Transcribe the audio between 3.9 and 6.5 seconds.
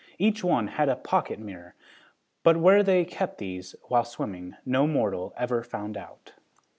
swimming, no mortal ever found out.